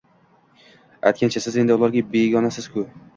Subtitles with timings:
[1.09, 2.87] Aytgancha, siz endi ularga begonasiz-ku